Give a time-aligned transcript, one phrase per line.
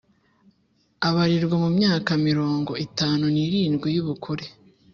[1.07, 4.45] abarirwa mu myaka mirongo itanu n’irindwi y’ubukure.